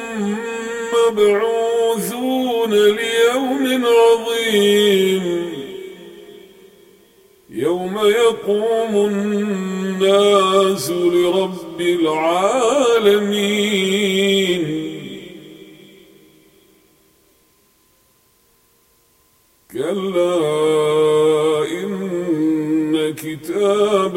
مبعوثون 0.95 2.73
ليوم 2.75 3.65
عظيم. 3.87 5.27
يوم 7.51 7.99
يقوم 7.99 8.97
الناس 9.07 10.91
لرب 10.91 11.81
العالمين. 11.81 13.07
كلا 19.73 20.37
كتاب 23.17 24.17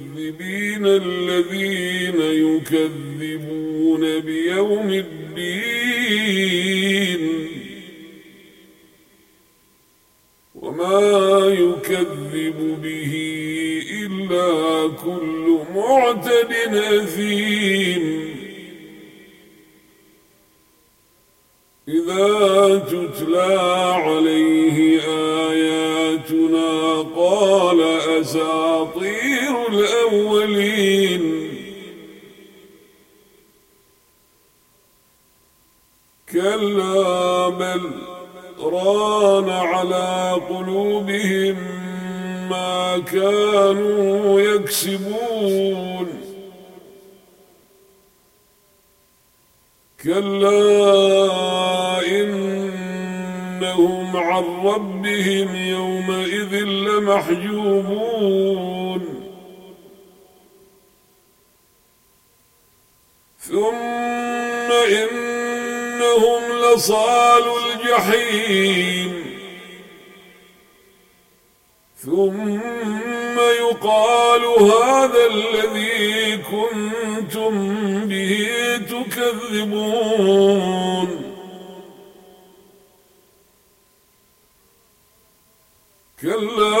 الذين 0.85 2.21
يكذبون 2.21 3.71
يكذبون 3.91 4.19
بيوم 4.19 4.89
الدين 4.89 6.31
وما 10.55 11.39
يكذب 11.47 12.81
به 12.83 13.13
إلا 14.05 14.87
كل 15.03 15.59
معتد 15.75 16.53
أثيم 16.75 18.31
إذا 21.87 22.77
تتلى 22.77 23.59
عليه 23.91 25.01
آياتنا 25.49 27.01
قال 27.15 27.81
أساطير 28.21 29.00
الأولين. 29.73 31.51
كلا 36.31 37.49
بل 37.49 37.91
ران 38.59 39.49
على 39.49 40.41
قلوبهم 40.49 41.57
ما 42.49 42.99
كانوا 42.99 44.41
يكسبون. 44.41 46.07
كلا 50.03 50.61
إنهم 52.21 54.17
عن 54.17 54.43
ربهم 54.43 55.55
يومئذ 55.55 56.55
لمحجوبون. 56.65 57.81
ثم 63.51 64.71
إن 64.71 65.31
إنهم 66.01 66.43
لصال 66.59 67.43
الجحيم 67.65 69.11
ثم 71.97 73.39
يقال 73.39 74.41
هذا 74.45 75.25
الذي 75.25 76.37
كنتم 76.37 77.53
به 78.05 78.49
تكذبون 78.89 80.31
كلا 86.21 86.80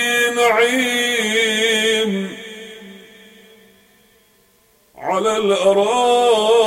نعيم 0.41 2.11
على 4.97 5.37
الأرائك 5.37 6.61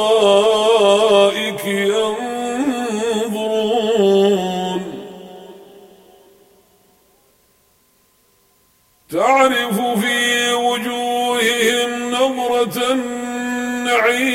تعرف 9.15 9.81
في 10.01 10.53
وجوههم 10.53 12.11
نظرة 12.11 12.93
النعيم. 12.93 14.35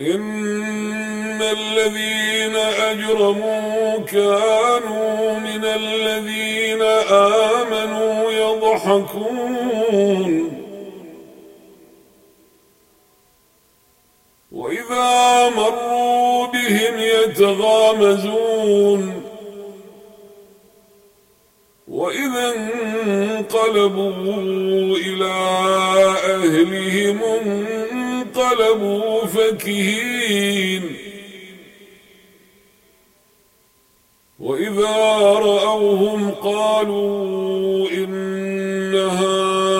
إن 0.00 1.42
الذين 1.42 2.56
أجرموا 2.56 3.98
كانوا 3.98 5.38
من 5.38 5.64
الذين 5.64 6.82
آمنوا 7.12 8.32
يضحكون 8.32 9.88
وإذا 14.52 15.48
مروا 15.48 16.46
بهم 16.46 16.98
يتغامزون 16.98 18.48
وإذا 21.88 22.54
انقلبوا 23.06 24.16
إلى 24.96 25.32
أهلهم 26.24 27.18
انقلبوا 28.38 29.26
فكهين. 29.26 30.96
وإذا 34.38 34.96
رأوهم 35.28 36.30
قالوا 36.30 37.90
إن 37.90 38.94
هؤلاء 38.94 39.78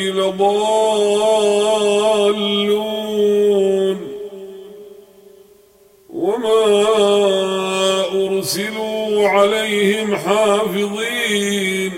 لضالون. 0.00 1.18
وما 6.10 6.84
أرسلوا 8.14 9.28
عليهم 9.28 10.16
حافظين. 10.16 11.97